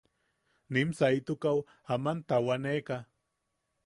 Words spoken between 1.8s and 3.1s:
aman tawaneʼeka.